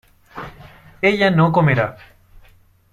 ella 1.03 1.29
no 1.29 1.51
comerá 1.51 1.95